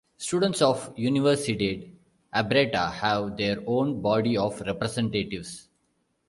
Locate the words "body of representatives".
4.01-5.69